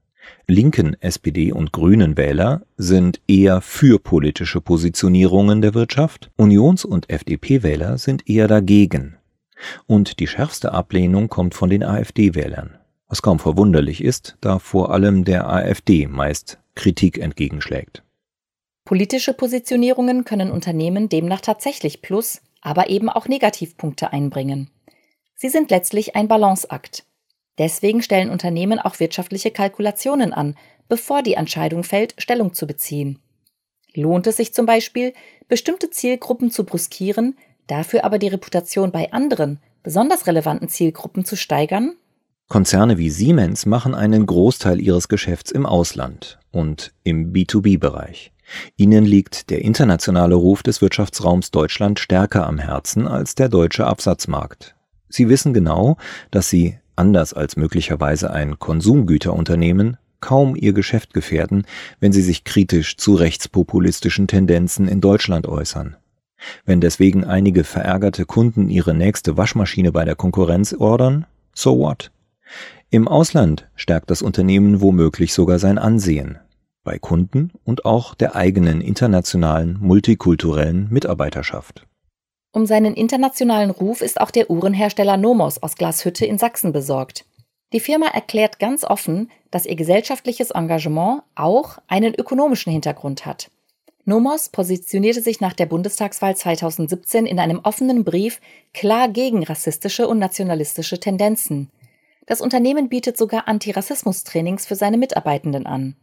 Linken, 0.47 0.95
SPD 1.01 1.51
und 1.53 1.73
Grünen 1.73 2.17
Wähler 2.17 2.63
sind 2.77 3.21
eher 3.27 3.61
für 3.61 3.99
politische 3.99 4.61
Positionierungen 4.61 5.63
der 5.63 5.75
Wirtschaft, 5.75 6.31
Unions- 6.37 6.85
und 6.85 7.11
FDP-Wähler 7.11 7.97
sind 7.99 8.29
eher 8.29 8.49
dagegen. 8.49 9.17
Und 9.87 10.21
die 10.21 10.27
schärfste 10.27 10.73
Ablehnung 10.73 11.29
kommt 11.29 11.55
von 11.55 11.71
den 11.71 11.83
AfD-Wählern, 11.83 12.79
was 13.13 13.21
kaum 13.21 13.39
verwunderlich 13.39 14.03
ist, 14.03 14.39
da 14.41 14.59
vor 14.59 14.91
allem 14.91 15.27
der 15.27 15.47
AfD 15.47 16.07
meist 16.07 16.59
Kritik 16.75 17.19
entgegenschlägt. 17.19 18.03
Politische 18.87 19.35
Positionierungen 19.35 20.25
können 20.25 20.51
Unternehmen 20.51 21.11
demnach 21.11 21.43
tatsächlich 21.43 22.01
Plus, 22.01 22.41
aber 22.63 22.89
eben 22.89 23.11
auch 23.11 23.29
Negativpunkte 23.29 24.15
einbringen. 24.15 24.71
Sie 25.35 25.51
sind 25.51 25.71
letztlich 25.71 26.17
ein 26.17 26.27
Balanceakt. 26.27 27.05
Deswegen 27.59 28.01
stellen 28.01 28.31
Unternehmen 28.31 28.79
auch 28.79 28.99
wirtschaftliche 28.99 29.51
Kalkulationen 29.51 30.33
an, 30.33 30.57
bevor 30.89 31.23
die 31.23 31.35
Entscheidung 31.35 31.85
fällt, 31.85 32.15
Stellung 32.17 32.55
zu 32.55 32.67
beziehen. 32.67 33.19
Lohnt 33.93 34.27
es 34.27 34.39
sich 34.39 34.55
zum 34.55 34.65
Beispiel, 34.65 35.13
bestimmte 35.49 35.91
Zielgruppen 35.91 36.51
zu 36.51 36.65
bruskieren, 36.65 37.37
dafür 37.67 38.05
aber 38.05 38.19
die 38.19 38.29
Reputation 38.29 38.91
bei 38.91 39.13
anderen, 39.13 39.61
besonders 39.83 40.27
relevanten 40.27 40.71
Zielgruppen 40.71 41.27
zu 41.27 41.37
steigern? 41.37 41.95
Konzerne 42.49 42.99
wie 42.99 43.11
Siemens 43.11 43.67
machen 43.67 43.95
einen 43.95 44.27
Großteil 44.27 44.81
ihres 44.81 45.09
Geschäfts 45.09 45.51
im 45.51 45.65
Ausland 45.65 46.39
und 46.51 46.93
im 47.03 47.33
B2B-Bereich. 47.33 48.33
Ihnen 48.77 49.05
liegt 49.05 49.51
der 49.51 49.63
internationale 49.63 50.35
Ruf 50.35 50.63
des 50.63 50.83
Wirtschaftsraums 50.83 51.51
Deutschland 51.51 51.99
stärker 51.99 52.47
am 52.47 52.59
Herzen 52.59 53.09
als 53.09 53.35
der 53.35 53.49
deutsche 53.49 53.87
Absatzmarkt. 53.87 54.75
Sie 55.09 55.29
wissen 55.29 55.55
genau, 55.55 55.97
dass 56.31 56.49
sie, 56.49 56.79
anders 56.97 57.33
als 57.33 57.57
möglicherweise 57.57 58.31
ein 58.31 58.59
Konsumgüterunternehmen, 58.59 59.97
kaum 60.21 60.57
ihr 60.57 60.73
Geschäft 60.73 61.13
gefährden, 61.13 61.67
wenn 62.01 62.13
sie 62.13 62.23
sich 62.23 62.45
kritisch 62.45 62.97
zu 62.97 63.15
rechtspopulistischen 63.15 64.29
Tendenzen 64.29 64.89
in 64.89 65.01
Deutschland 65.01 65.47
äußern. 65.47 65.97
Wenn 66.65 66.81
deswegen 66.81 67.25
einige 67.25 67.65
verärgerte 67.65 68.25
Kunden 68.25 68.69
ihre 68.69 68.95
nächste 68.95 69.37
Waschmaschine 69.37 69.93
bei 69.93 70.05
der 70.05 70.17
Konkurrenz 70.17 70.73
ordern, 70.73 71.27
so 71.55 71.79
what? 71.79 72.11
Im 72.91 73.09
Ausland 73.09 73.69
stärkt 73.75 74.11
das 74.11 74.23
Unternehmen 74.23 74.81
womöglich 74.81 75.33
sogar 75.33 75.59
sein 75.59 75.79
Ansehen 75.79 76.39
bei 76.85 76.99
Kunden 76.99 77.53
und 77.65 77.85
auch 77.85 78.15
der 78.15 78.35
eigenen 78.35 78.81
internationalen 78.81 79.79
multikulturellen 79.81 80.89
Mitarbeiterschaft. 80.91 81.87
Um 82.53 82.67
seinen 82.67 82.95
internationalen 82.95 83.71
Ruf 83.71 84.03
ist 84.03 84.21
auch 84.21 84.31
der 84.31 84.51
Uhrenhersteller 84.51 85.17
Nomos 85.17 85.63
aus 85.63 85.77
Glashütte 85.77 86.27
in 86.27 86.39
Sachsen 86.39 86.73
besorgt. 86.73 87.25
Die 87.73 87.81
Firma 87.81 88.09
erklärt 88.09 88.59
ganz 88.59 88.85
offen, 88.85 89.31
dass 89.51 89.65
ihr 89.65 89.77
gesellschaftliches 89.77 90.51
Engagement 90.51 91.23
auch 91.35 91.79
einen 91.87 92.15
ökonomischen 92.15 92.73
Hintergrund 92.73 93.25
hat. 93.25 93.51
Nomos 94.05 94.49
positionierte 94.49 95.23
sich 95.23 95.41
nach 95.41 95.55
der 95.55 95.67
Bundestagswahl 95.67 96.37
2017 96.37 97.25
in 97.25 97.39
einem 97.39 97.61
offenen 97.63 98.05
Brief 98.05 98.41
klar 98.75 99.09
gegen 99.09 99.45
rassistische 99.45 100.09
und 100.09 100.19
nationalistische 100.19 100.99
Tendenzen. 100.99 101.71
Das 102.27 102.41
Unternehmen 102.41 102.89
bietet 102.89 103.17
sogar 103.17 103.49
Antirassismus-Trainings 103.49 104.67
für 104.67 104.77
seine 104.77 104.99
Mitarbeitenden 104.99 105.67
an. 105.67 105.97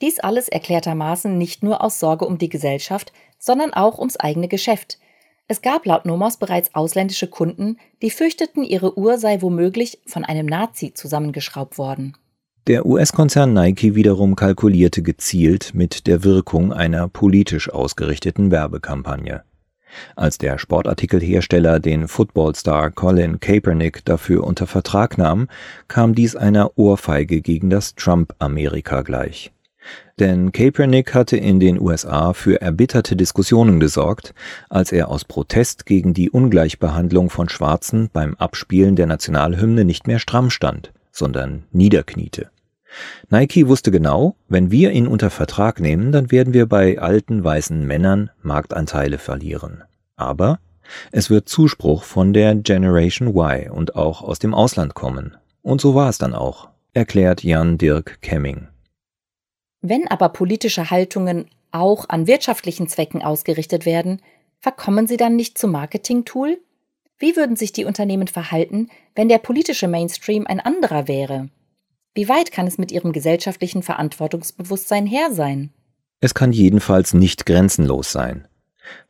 Dies 0.00 0.18
alles 0.18 0.48
erklärtermaßen 0.48 1.36
nicht 1.36 1.62
nur 1.62 1.82
aus 1.82 2.00
Sorge 2.00 2.24
um 2.24 2.38
die 2.38 2.48
Gesellschaft, 2.48 3.12
sondern 3.38 3.74
auch 3.74 3.98
ums 3.98 4.16
eigene 4.16 4.48
Geschäft– 4.48 4.98
es 5.50 5.62
gab 5.62 5.84
laut 5.84 6.06
Nomos 6.06 6.36
bereits 6.36 6.76
ausländische 6.76 7.26
Kunden, 7.26 7.76
die 8.02 8.10
fürchteten, 8.10 8.62
ihre 8.62 8.96
Uhr 8.96 9.18
sei 9.18 9.42
womöglich 9.42 9.98
von 10.06 10.24
einem 10.24 10.46
Nazi 10.46 10.94
zusammengeschraubt 10.94 11.76
worden. 11.76 12.16
Der 12.68 12.86
US-Konzern 12.86 13.52
Nike 13.52 13.96
wiederum 13.96 14.36
kalkulierte 14.36 15.02
gezielt 15.02 15.74
mit 15.74 16.06
der 16.06 16.22
Wirkung 16.22 16.72
einer 16.72 17.08
politisch 17.08 17.68
ausgerichteten 17.68 18.52
Werbekampagne. 18.52 19.42
Als 20.16 20.38
der 20.38 20.58
Sportartikelhersteller 20.58 21.80
den 21.80 22.08
Footballstar 22.08 22.90
Colin 22.90 23.40
Kaepernick 23.40 24.04
dafür 24.04 24.44
unter 24.44 24.66
Vertrag 24.66 25.18
nahm, 25.18 25.48
kam 25.88 26.14
dies 26.14 26.36
einer 26.36 26.78
Ohrfeige 26.78 27.40
gegen 27.40 27.70
das 27.70 27.94
Trump-Amerika 27.94 29.02
gleich. 29.02 29.52
Denn 30.18 30.52
Kaepernick 30.52 31.14
hatte 31.14 31.36
in 31.36 31.60
den 31.60 31.80
USA 31.80 32.34
für 32.34 32.60
erbitterte 32.60 33.16
Diskussionen 33.16 33.80
gesorgt, 33.80 34.34
als 34.68 34.92
er 34.92 35.08
aus 35.08 35.24
Protest 35.24 35.86
gegen 35.86 36.12
die 36.12 36.30
Ungleichbehandlung 36.30 37.30
von 37.30 37.48
Schwarzen 37.48 38.10
beim 38.12 38.34
Abspielen 38.34 38.96
der 38.96 39.06
Nationalhymne 39.06 39.84
nicht 39.84 40.06
mehr 40.06 40.18
stramm 40.18 40.50
stand, 40.50 40.92
sondern 41.10 41.64
niederkniete. 41.72 42.50
Nike 43.28 43.68
wusste 43.68 43.90
genau, 43.90 44.36
wenn 44.48 44.70
wir 44.70 44.92
ihn 44.92 45.06
unter 45.06 45.30
Vertrag 45.30 45.80
nehmen, 45.80 46.12
dann 46.12 46.30
werden 46.30 46.52
wir 46.52 46.66
bei 46.66 46.98
alten 46.98 47.42
weißen 47.44 47.86
Männern 47.86 48.30
Marktanteile 48.42 49.18
verlieren. 49.18 49.84
Aber 50.16 50.58
es 51.12 51.30
wird 51.30 51.48
Zuspruch 51.48 52.02
von 52.02 52.32
der 52.32 52.54
Generation 52.54 53.28
Y 53.28 53.70
und 53.70 53.96
auch 53.96 54.22
aus 54.22 54.38
dem 54.38 54.54
Ausland 54.54 54.94
kommen. 54.94 55.36
Und 55.62 55.80
so 55.80 55.94
war 55.94 56.08
es 56.08 56.18
dann 56.18 56.34
auch, 56.34 56.68
erklärt 56.94 57.44
Jan 57.44 57.78
Dirk 57.78 58.20
Kemming. 58.22 58.68
Wenn 59.82 60.08
aber 60.08 60.30
politische 60.30 60.90
Haltungen 60.90 61.46
auch 61.70 62.08
an 62.08 62.26
wirtschaftlichen 62.26 62.88
Zwecken 62.88 63.22
ausgerichtet 63.22 63.86
werden, 63.86 64.20
verkommen 64.58 65.06
sie 65.06 65.16
dann 65.16 65.36
nicht 65.36 65.56
zum 65.56 65.70
Marketing-Tool? 65.70 66.58
Wie 67.18 67.36
würden 67.36 67.56
sich 67.56 67.72
die 67.72 67.84
Unternehmen 67.84 68.28
verhalten, 68.28 68.88
wenn 69.14 69.28
der 69.28 69.38
politische 69.38 69.88
Mainstream 69.88 70.46
ein 70.46 70.60
anderer 70.60 71.06
wäre? 71.06 71.50
Wie 72.14 72.28
weit 72.28 72.52
kann 72.52 72.66
es 72.66 72.78
mit 72.78 72.92
ihrem 72.92 73.12
gesellschaftlichen 73.12 73.82
Verantwortungsbewusstsein 73.82 75.06
her 75.06 75.30
sein? 75.32 75.70
Es 76.20 76.34
kann 76.34 76.52
jedenfalls 76.52 77.14
nicht 77.14 77.46
grenzenlos 77.46 78.12
sein. 78.12 78.46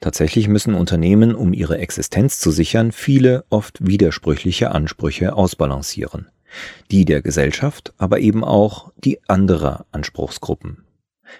Tatsächlich 0.01 0.49
müssen 0.49 0.75
Unternehmen, 0.75 1.35
um 1.35 1.53
ihre 1.53 1.79
Existenz 1.79 2.39
zu 2.39 2.51
sichern, 2.51 2.93
viele, 2.93 3.45
oft 3.49 3.85
widersprüchliche 3.85 4.73
Ansprüche 4.73 5.35
ausbalancieren 5.35 6.29
die 6.91 7.05
der 7.05 7.23
Gesellschaft, 7.23 7.93
aber 7.99 8.21
eben 8.21 8.45
auch 8.45 8.93
die 8.97 9.21
anderer 9.29 9.87
Anspruchsgruppen. 9.93 10.85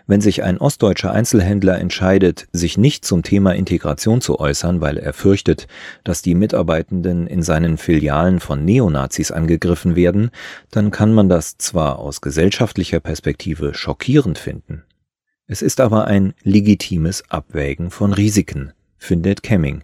Wenn 0.07 0.21
sich 0.21 0.43
ein 0.43 0.59
ostdeutscher 0.59 1.13
Einzelhändler 1.13 1.79
entscheidet, 1.79 2.47
sich 2.53 2.79
nicht 2.79 3.05
zum 3.05 3.23
Thema 3.23 3.55
Integration 3.55 4.21
zu 4.21 4.41
äußern, 4.41 4.81
weil 4.81 4.97
er 4.97 5.13
fürchtet, 5.13 5.67
dass 6.05 6.23
die 6.23 6.35
Mitarbeitenden 6.35 7.27
in 7.27 7.43
seinen 7.43 7.79
Filialen 7.79 8.41
von 8.41 8.65
Neonazis 8.65 9.31
angegriffen 9.31 9.97
werden, 9.97 10.31
dann 10.71 10.91
kann 10.91 11.13
man 11.13 11.29
das 11.29 11.59
zwar 11.59 11.99
aus 11.99 12.21
gesellschaftlicher 12.21 13.01
Perspektive 13.01 13.75
schockierend 13.75 14.39
finden. 14.39 14.85
Es 15.47 15.63
ist 15.63 15.81
aber 15.81 16.07
ein 16.07 16.35
legitimes 16.43 17.29
Abwägen 17.29 17.91
von 17.91 18.13
Risiken, 18.13 18.73
findet 18.99 19.43
Kemming, 19.43 19.83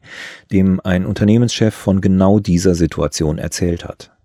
dem 0.52 0.80
ein 0.84 1.04
Unternehmenschef 1.04 1.74
von 1.74 2.00
genau 2.00 2.38
dieser 2.38 2.74
Situation 2.74 3.38
erzählt 3.38 3.84
hat. 3.84 4.15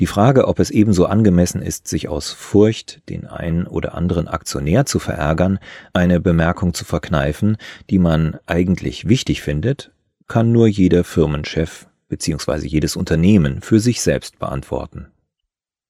Die 0.00 0.06
Frage, 0.06 0.48
ob 0.48 0.58
es 0.58 0.70
ebenso 0.70 1.06
angemessen 1.06 1.62
ist, 1.62 1.88
sich 1.88 2.08
aus 2.08 2.32
Furcht, 2.32 3.08
den 3.08 3.26
einen 3.26 3.66
oder 3.66 3.94
anderen 3.94 4.28
Aktionär 4.28 4.86
zu 4.86 4.98
verärgern, 4.98 5.58
eine 5.92 6.20
Bemerkung 6.20 6.74
zu 6.74 6.84
verkneifen, 6.84 7.56
die 7.90 7.98
man 7.98 8.38
eigentlich 8.46 9.08
wichtig 9.08 9.42
findet, 9.42 9.92
kann 10.26 10.52
nur 10.52 10.66
jeder 10.66 11.04
Firmenchef 11.04 11.86
bzw. 12.08 12.66
jedes 12.66 12.96
Unternehmen 12.96 13.60
für 13.62 13.80
sich 13.80 14.00
selbst 14.00 14.38
beantworten. 14.38 15.08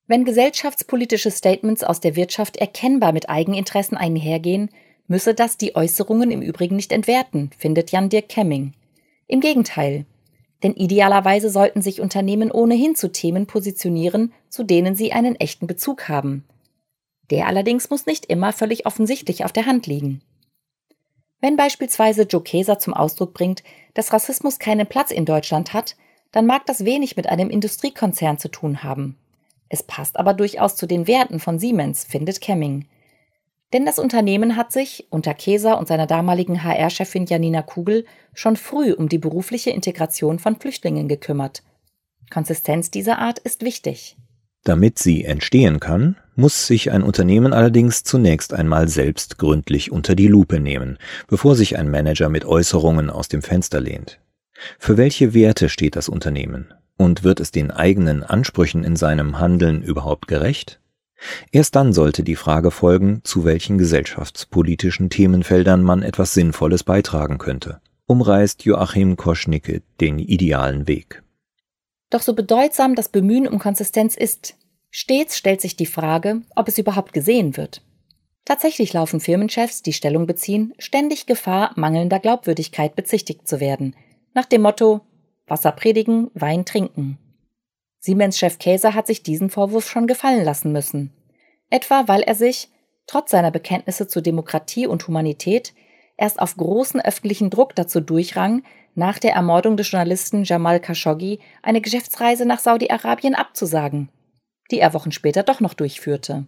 Wenn 0.08 0.24
gesellschaftspolitische 0.24 1.30
Statements 1.30 1.82
aus 1.82 2.00
der 2.00 2.14
Wirtschaft 2.14 2.56
erkennbar 2.56 3.12
mit 3.12 3.28
Eigeninteressen 3.28 3.96
einhergehen, 3.96 4.70
müsse 5.08 5.34
das 5.34 5.56
die 5.56 5.74
Äußerungen 5.74 6.30
im 6.30 6.42
Übrigen 6.42 6.76
nicht 6.76 6.92
entwerten, 6.92 7.50
findet 7.58 7.90
Jan 7.90 8.08
Dirk 8.08 8.28
Kemming. 8.28 8.72
Im 9.26 9.40
Gegenteil, 9.40 10.06
denn 10.62 10.74
idealerweise 10.74 11.50
sollten 11.50 11.82
sich 11.82 12.00
Unternehmen 12.00 12.50
ohnehin 12.50 12.94
zu 12.94 13.12
Themen 13.12 13.46
positionieren, 13.46 14.32
zu 14.48 14.64
denen 14.64 14.96
sie 14.96 15.12
einen 15.12 15.36
echten 15.36 15.66
Bezug 15.66 16.08
haben. 16.08 16.44
Der 17.30 17.46
allerdings 17.46 17.90
muss 17.90 18.06
nicht 18.06 18.26
immer 18.26 18.52
völlig 18.52 18.86
offensichtlich 18.86 19.44
auf 19.44 19.52
der 19.52 19.66
Hand 19.66 19.86
liegen. 19.86 20.22
Wenn 21.40 21.56
beispielsweise 21.56 22.22
Joe 22.22 22.42
Keser 22.42 22.78
zum 22.78 22.94
Ausdruck 22.94 23.34
bringt, 23.34 23.62
dass 23.94 24.12
Rassismus 24.12 24.58
keinen 24.58 24.86
Platz 24.86 25.10
in 25.10 25.24
Deutschland 25.26 25.72
hat, 25.74 25.96
dann 26.32 26.46
mag 26.46 26.66
das 26.66 26.84
wenig 26.84 27.16
mit 27.16 27.28
einem 27.28 27.50
Industriekonzern 27.50 28.38
zu 28.38 28.48
tun 28.48 28.82
haben. 28.82 29.16
Es 29.68 29.82
passt 29.82 30.18
aber 30.18 30.34
durchaus 30.34 30.76
zu 30.76 30.86
den 30.86 31.06
Werten 31.06 31.40
von 31.40 31.58
Siemens, 31.58 32.04
findet 32.04 32.40
Kemming. 32.40 32.86
Denn 33.72 33.84
das 33.84 33.98
Unternehmen 33.98 34.56
hat 34.56 34.72
sich, 34.72 35.06
unter 35.10 35.34
Keser 35.34 35.78
und 35.78 35.88
seiner 35.88 36.06
damaligen 36.06 36.62
HR-Chefin 36.62 37.26
Janina 37.26 37.62
Kugel, 37.62 38.04
schon 38.32 38.56
früh 38.56 38.92
um 38.92 39.08
die 39.08 39.18
berufliche 39.18 39.70
Integration 39.70 40.38
von 40.38 40.56
Flüchtlingen 40.56 41.08
gekümmert. 41.08 41.62
Konsistenz 42.30 42.90
dieser 42.90 43.18
Art 43.18 43.38
ist 43.40 43.62
wichtig. 43.62 44.16
Damit 44.62 44.98
sie 44.98 45.24
entstehen 45.24 45.78
kann, 45.78 46.16
muss 46.34 46.66
sich 46.66 46.90
ein 46.90 47.02
Unternehmen 47.02 47.52
allerdings 47.52 48.02
zunächst 48.02 48.52
einmal 48.52 48.88
selbst 48.88 49.38
gründlich 49.38 49.92
unter 49.92 50.14
die 50.14 50.26
Lupe 50.26 50.58
nehmen, 50.58 50.98
bevor 51.28 51.54
sich 51.54 51.78
ein 51.78 51.90
Manager 51.90 52.28
mit 52.28 52.44
Äußerungen 52.44 53.08
aus 53.08 53.28
dem 53.28 53.42
Fenster 53.42 53.80
lehnt. 53.80 54.20
Für 54.78 54.96
welche 54.96 55.34
Werte 55.34 55.68
steht 55.68 55.96
das 55.96 56.08
Unternehmen? 56.08 56.72
Und 56.96 57.24
wird 57.24 57.40
es 57.40 57.50
den 57.50 57.70
eigenen 57.70 58.22
Ansprüchen 58.22 58.82
in 58.82 58.96
seinem 58.96 59.38
Handeln 59.38 59.82
überhaupt 59.82 60.28
gerecht? 60.28 60.80
Erst 61.50 61.76
dann 61.76 61.92
sollte 61.92 62.22
die 62.22 62.36
Frage 62.36 62.70
folgen, 62.70 63.20
zu 63.24 63.44
welchen 63.44 63.78
gesellschaftspolitischen 63.78 65.10
Themenfeldern 65.10 65.82
man 65.82 66.02
etwas 66.02 66.34
Sinnvolles 66.34 66.84
beitragen 66.84 67.38
könnte. 67.38 67.80
Umreißt 68.06 68.64
Joachim 68.64 69.16
Koschnicke 69.16 69.82
den 70.00 70.18
idealen 70.18 70.86
Weg. 70.86 71.22
Doch 72.10 72.22
so 72.22 72.34
bedeutsam 72.34 72.94
das 72.94 73.08
Bemühen 73.08 73.48
um 73.48 73.58
Konsistenz 73.58 74.16
ist, 74.16 74.54
stets 74.90 75.36
stellt 75.36 75.60
sich 75.60 75.76
die 75.76 75.86
Frage, 75.86 76.42
ob 76.54 76.68
es 76.68 76.78
überhaupt 76.78 77.12
gesehen 77.12 77.56
wird. 77.56 77.82
Tatsächlich 78.44 78.92
laufen 78.92 79.18
Firmenchefs, 79.18 79.82
die 79.82 79.92
Stellung 79.92 80.26
beziehen, 80.26 80.72
ständig 80.78 81.26
Gefahr, 81.26 81.72
mangelnder 81.74 82.20
Glaubwürdigkeit 82.20 82.94
bezichtigt 82.94 83.48
zu 83.48 83.58
werden, 83.58 83.96
nach 84.34 84.46
dem 84.46 84.62
Motto 84.62 85.00
Wasser 85.48 85.72
predigen, 85.72 86.30
Wein 86.34 86.64
trinken. 86.64 87.18
Siemens-Chef 88.00 88.58
Käser 88.58 88.94
hat 88.94 89.06
sich 89.06 89.22
diesen 89.22 89.50
Vorwurf 89.50 89.88
schon 89.88 90.06
gefallen 90.06 90.44
lassen 90.44 90.72
müssen. 90.72 91.12
Etwa 91.70 92.06
weil 92.06 92.22
er 92.22 92.34
sich, 92.34 92.68
trotz 93.06 93.30
seiner 93.30 93.50
Bekenntnisse 93.50 94.06
zu 94.06 94.20
Demokratie 94.20 94.86
und 94.86 95.06
Humanität, 95.06 95.74
erst 96.16 96.40
auf 96.40 96.56
großen 96.56 97.00
öffentlichen 97.00 97.50
Druck 97.50 97.74
dazu 97.74 98.00
durchrang, 98.00 98.62
nach 98.94 99.18
der 99.18 99.34
Ermordung 99.34 99.76
des 99.76 99.90
Journalisten 99.90 100.44
Jamal 100.44 100.80
Khashoggi 100.80 101.40
eine 101.62 101.80
Geschäftsreise 101.80 102.46
nach 102.46 102.60
Saudi-Arabien 102.60 103.34
abzusagen, 103.34 104.08
die 104.70 104.80
er 104.80 104.94
Wochen 104.94 105.12
später 105.12 105.42
doch 105.42 105.60
noch 105.60 105.74
durchführte. 105.74 106.46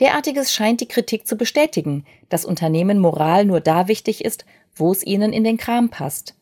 Derartiges 0.00 0.52
scheint 0.54 0.80
die 0.80 0.88
Kritik 0.88 1.26
zu 1.26 1.36
bestätigen, 1.36 2.06
dass 2.28 2.44
Unternehmen 2.44 2.98
Moral 2.98 3.44
nur 3.44 3.60
da 3.60 3.88
wichtig 3.88 4.24
ist, 4.24 4.44
wo 4.74 4.92
es 4.92 5.04
ihnen 5.04 5.32
in 5.32 5.44
den 5.44 5.58
Kram 5.58 5.90
passt. 5.90 6.34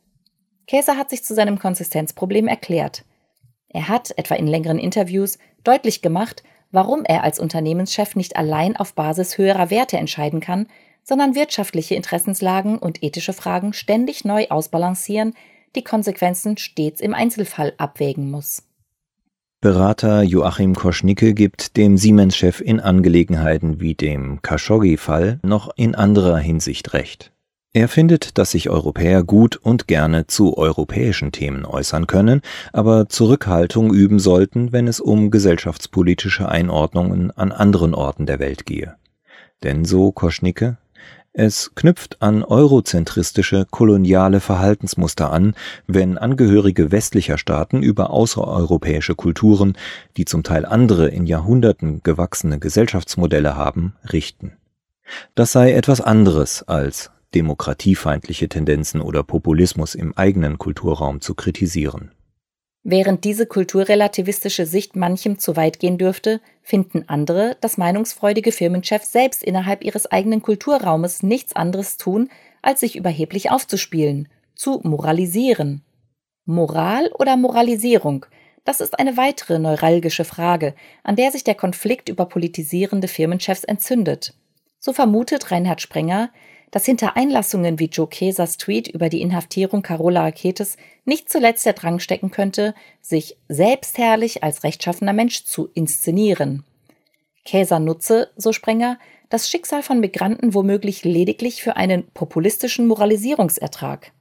Käser 0.66 0.96
hat 0.96 1.10
sich 1.10 1.24
zu 1.24 1.34
seinem 1.34 1.58
Konsistenzproblem 1.58 2.46
erklärt. 2.46 3.04
Er 3.70 3.88
hat, 3.88 4.12
etwa 4.16 4.34
in 4.34 4.46
längeren 4.46 4.78
Interviews, 4.78 5.38
deutlich 5.64 6.02
gemacht, 6.02 6.42
warum 6.72 7.04
er 7.04 7.24
als 7.24 7.38
Unternehmenschef 7.38 8.16
nicht 8.16 8.36
allein 8.36 8.76
auf 8.76 8.94
Basis 8.94 9.38
höherer 9.38 9.70
Werte 9.70 9.96
entscheiden 9.96 10.40
kann, 10.40 10.66
sondern 11.02 11.34
wirtschaftliche 11.34 11.94
Interessenslagen 11.94 12.78
und 12.78 13.02
ethische 13.02 13.32
Fragen 13.32 13.72
ständig 13.72 14.24
neu 14.24 14.46
ausbalancieren, 14.48 15.34
die 15.76 15.84
Konsequenzen 15.84 16.56
stets 16.58 17.00
im 17.00 17.14
Einzelfall 17.14 17.74
abwägen 17.78 18.30
muss. 18.30 18.62
Berater 19.60 20.22
Joachim 20.22 20.74
Koschnicke 20.74 21.34
gibt 21.34 21.76
dem 21.76 21.98
Siemens-Chef 21.98 22.60
in 22.60 22.80
Angelegenheiten 22.80 23.80
wie 23.80 23.94
dem 23.94 24.40
Khashoggi-Fall 24.42 25.38
noch 25.42 25.70
in 25.76 25.94
anderer 25.94 26.38
Hinsicht 26.38 26.94
recht. 26.94 27.32
Er 27.72 27.86
findet, 27.86 28.36
dass 28.36 28.50
sich 28.50 28.68
Europäer 28.68 29.22
gut 29.22 29.54
und 29.54 29.86
gerne 29.86 30.26
zu 30.26 30.58
europäischen 30.58 31.30
Themen 31.30 31.64
äußern 31.64 32.08
können, 32.08 32.42
aber 32.72 33.08
Zurückhaltung 33.08 33.94
üben 33.94 34.18
sollten, 34.18 34.72
wenn 34.72 34.88
es 34.88 34.98
um 34.98 35.30
gesellschaftspolitische 35.30 36.48
Einordnungen 36.48 37.30
an 37.30 37.52
anderen 37.52 37.94
Orten 37.94 38.26
der 38.26 38.40
Welt 38.40 38.66
gehe. 38.66 38.96
Denn 39.62 39.84
so 39.84 40.10
Koschnicke, 40.10 40.78
es 41.32 41.76
knüpft 41.76 42.20
an 42.22 42.42
eurozentristische 42.42 43.64
koloniale 43.70 44.40
Verhaltensmuster 44.40 45.30
an, 45.32 45.54
wenn 45.86 46.18
Angehörige 46.18 46.90
westlicher 46.90 47.38
Staaten 47.38 47.84
über 47.84 48.10
außereuropäische 48.10 49.14
Kulturen, 49.14 49.74
die 50.16 50.24
zum 50.24 50.42
Teil 50.42 50.66
andere 50.66 51.06
in 51.06 51.24
Jahrhunderten 51.24 52.02
gewachsene 52.02 52.58
Gesellschaftsmodelle 52.58 53.54
haben, 53.54 53.94
richten. 54.12 54.54
Das 55.36 55.52
sei 55.52 55.72
etwas 55.72 56.00
anderes 56.00 56.64
als 56.64 57.12
demokratiefeindliche 57.34 58.48
Tendenzen 58.48 59.00
oder 59.00 59.22
Populismus 59.22 59.94
im 59.94 60.16
eigenen 60.16 60.58
Kulturraum 60.58 61.20
zu 61.20 61.34
kritisieren. 61.34 62.12
Während 62.82 63.24
diese 63.24 63.46
kulturrelativistische 63.46 64.64
Sicht 64.64 64.96
manchem 64.96 65.38
zu 65.38 65.54
weit 65.54 65.80
gehen 65.80 65.98
dürfte, 65.98 66.40
finden 66.62 67.04
andere, 67.08 67.56
dass 67.60 67.76
meinungsfreudige 67.76 68.52
Firmenchefs 68.52 69.12
selbst 69.12 69.42
innerhalb 69.42 69.84
ihres 69.84 70.10
eigenen 70.10 70.40
Kulturraumes 70.40 71.22
nichts 71.22 71.54
anderes 71.54 71.98
tun, 71.98 72.30
als 72.62 72.80
sich 72.80 72.96
überheblich 72.96 73.50
aufzuspielen, 73.50 74.28
zu 74.54 74.80
moralisieren. 74.82 75.82
Moral 76.46 77.10
oder 77.18 77.36
Moralisierung? 77.36 78.24
Das 78.64 78.80
ist 78.80 78.98
eine 78.98 79.16
weitere 79.18 79.58
neuralgische 79.58 80.24
Frage, 80.24 80.74
an 81.02 81.16
der 81.16 81.32
sich 81.32 81.44
der 81.44 81.54
Konflikt 81.54 82.08
über 82.08 82.26
politisierende 82.26 83.08
Firmenchefs 83.08 83.64
entzündet. 83.64 84.34
So 84.78 84.94
vermutet 84.94 85.50
Reinhard 85.50 85.82
Sprenger, 85.82 86.30
dass 86.70 86.84
hinter 86.84 87.16
Einlassungen 87.16 87.78
wie 87.78 87.86
Joe 87.86 88.06
Kesers 88.06 88.56
Tweet 88.56 88.88
über 88.88 89.08
die 89.08 89.20
Inhaftierung 89.20 89.82
Carola 89.82 90.22
Raketes 90.22 90.76
nicht 91.04 91.30
zuletzt 91.30 91.66
der 91.66 91.72
Drang 91.72 91.98
stecken 91.98 92.30
könnte, 92.30 92.74
sich 93.00 93.36
selbstherrlich 93.48 94.44
als 94.44 94.62
rechtschaffener 94.62 95.12
Mensch 95.12 95.44
zu 95.44 95.68
inszenieren. 95.74 96.64
Käser 97.44 97.80
nutze, 97.80 98.30
so 98.36 98.52
Sprenger, 98.52 98.98
das 99.28 99.48
Schicksal 99.48 99.82
von 99.82 100.00
Migranten 100.00 100.54
womöglich 100.54 101.04
lediglich 101.04 101.62
für 101.62 101.76
einen 101.76 102.06
populistischen 102.12 102.86
Moralisierungsertrag. 102.86 104.12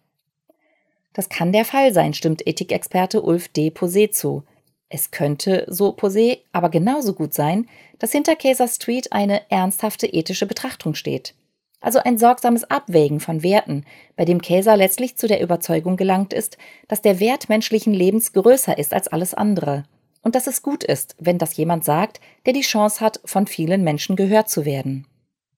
Das 1.14 1.30
kann 1.30 1.52
der 1.52 1.66
Fall 1.66 1.94
sein, 1.94 2.14
stimmt 2.14 2.46
Ethikexperte 2.48 3.22
Ulf 3.22 3.50
D. 3.50 3.70
Posé 3.70 4.12
zu. 4.12 4.44
Es 4.88 5.12
könnte, 5.12 5.66
so 5.68 5.90
Posé, 5.90 6.40
aber 6.52 6.70
genauso 6.70 7.14
gut 7.14 7.34
sein, 7.34 7.68
dass 7.98 8.12
hinter 8.12 8.36
Käsers 8.36 8.80
Tweet 8.80 9.12
eine 9.12 9.50
ernsthafte 9.52 10.08
ethische 10.08 10.46
Betrachtung 10.46 10.96
steht. 10.96 11.36
Also 11.82 12.00
ein 12.00 12.18
sorgsames 12.18 12.66
Abwägen 12.66 13.20
von 13.20 13.42
Werten, 13.42 13.86
bei 14.18 14.26
dem 14.26 14.42
Käser 14.42 14.76
letztlich 14.76 15.16
zu 15.16 15.28
der 15.28 15.42
Überzeugung 15.42 15.96
gelangt 15.96 16.34
ist, 16.34 16.58
dass 16.88 17.02
der 17.02 17.20
Wert 17.20 17.48
menschlichen 17.48 17.94
Lebens 17.94 18.34
größer 18.34 18.78
ist 18.78 18.94
als 18.94 19.08
alles 19.08 19.34
andere. 19.34 19.84
Und 20.22 20.36
dass 20.36 20.48
es 20.48 20.62
gut 20.62 20.84
ist, 20.84 21.16
wenn 21.20 21.38
das 21.38 21.56
jemand 21.56 21.86
sagt, 21.86 22.20
der 22.46 22.52
die 22.52 22.62
Chance 22.62 23.00
hat, 23.00 23.22
von 23.24 23.48
vielen 23.48 23.84
Menschen 23.84 24.18
gehört 24.18 24.50
zu 24.50 24.66
werden. 24.66 25.08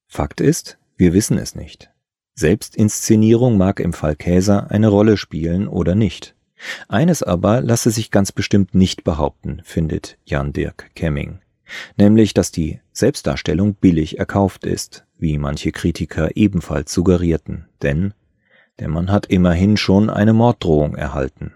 Fakt 0.07 0.39
ist, 0.39 0.77
wir 0.95 1.13
wissen 1.13 1.39
es 1.39 1.55
nicht. 1.55 1.89
Selbstinszenierung 2.35 3.57
mag 3.57 3.79
im 3.79 3.93
Fall 3.93 4.15
Käser 4.15 4.69
eine 4.69 4.89
Rolle 4.89 5.17
spielen 5.17 5.67
oder 5.67 5.95
nicht. 5.95 6.35
Eines 6.87 7.23
aber 7.23 7.61
lasse 7.61 7.89
sich 7.89 8.11
ganz 8.11 8.31
bestimmt 8.31 8.75
nicht 8.75 9.03
behaupten, 9.03 9.61
findet 9.63 10.19
Jan 10.25 10.53
Dirk 10.53 10.91
Kemming 10.93 11.39
nämlich 11.97 12.33
dass 12.33 12.51
die 12.51 12.79
Selbstdarstellung 12.93 13.75
billig 13.75 14.19
erkauft 14.19 14.65
ist, 14.65 15.05
wie 15.21 15.37
manche 15.37 15.71
Kritiker 15.71 16.35
ebenfalls 16.35 16.91
suggerierten, 16.91 17.67
denn 17.81 18.13
der 18.79 18.89
Mann 18.89 19.11
hat 19.11 19.27
immerhin 19.27 19.77
schon 19.77 20.09
eine 20.09 20.33
Morddrohung 20.33 20.95
erhalten. 20.95 21.53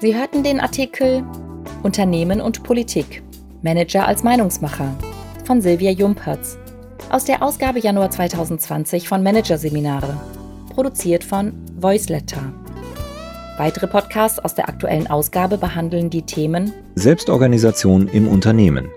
Sie 0.00 0.16
hörten 0.16 0.42
den 0.42 0.60
Artikel 0.60 1.22
Unternehmen 1.82 2.40
und 2.40 2.62
Politik. 2.62 3.22
Manager 3.62 4.08
als 4.08 4.22
Meinungsmacher 4.24 4.96
von 5.44 5.60
Silvia 5.60 5.90
Jumpertz 5.90 6.56
aus 7.10 7.24
der 7.24 7.42
Ausgabe 7.42 7.80
Januar 7.80 8.10
2020 8.10 9.08
von 9.08 9.22
Managerseminare, 9.22 10.18
produziert 10.80 11.22
von 11.22 11.52
Voiceletter. 11.78 12.40
Weitere 13.58 13.86
Podcasts 13.86 14.38
aus 14.38 14.54
der 14.54 14.70
aktuellen 14.70 15.08
Ausgabe 15.08 15.58
behandeln 15.58 16.08
die 16.08 16.22
Themen 16.22 16.72
Selbstorganisation 16.94 18.08
im 18.08 18.26
Unternehmen, 18.26 18.88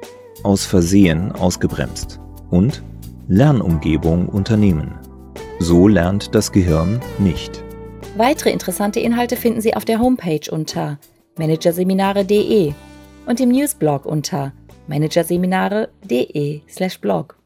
aus 0.43 0.65
Versehen 0.65 1.34
ausgebremst 1.34 2.22
und 2.50 2.82
Lernumgebung 3.28 4.30
Unternehmen. 4.30 4.98
So 5.60 5.89
lernt 5.89 6.34
das 6.34 6.54
Gehirn 6.54 7.02
nicht. 7.19 7.62
Weitere 8.15 8.52
interessante 8.52 9.02
Inhalte 9.02 9.36
finden 9.36 9.60
Sie 9.60 9.76
auf 9.76 9.84
der 9.84 10.00
Homepage 10.00 10.50
unter 10.50 11.00
managerseminare.de 11.38 12.72
und 13.26 13.41
im 13.41 13.50
Newsblog 13.50 14.06
unter 14.06 14.54
managerseminare.de/blog. 14.88 17.42